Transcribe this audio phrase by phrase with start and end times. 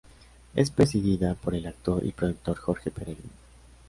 [0.55, 3.29] Es presidida por el actor y productor Jorge Peregrino.